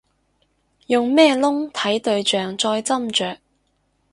[0.87, 3.37] 用咩窿睇對象再斟酌